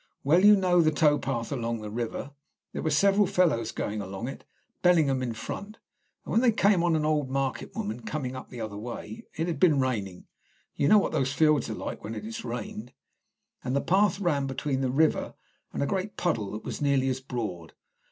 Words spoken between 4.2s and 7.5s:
it, Bellingham in front, when they came on an old